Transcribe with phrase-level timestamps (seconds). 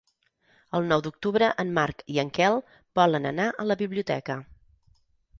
[0.77, 2.57] El nou d'octubre en Marc i en Quel
[3.01, 4.39] volen anar a la biblioteca.